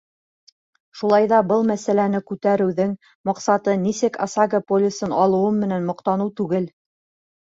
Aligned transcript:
Шулай 0.99 1.25
ҙа 1.33 1.41
был 1.49 1.65
мәсьәләне 1.71 2.21
күтәреүҙең 2.31 2.95
маҡсаты 3.29 3.75
нисек 3.81 4.17
ОСАГО 4.27 4.63
полисын 4.73 5.13
алыуым 5.25 5.61
менән 5.65 5.87
маҡтаныу 5.91 6.33
түгел. 6.41 6.67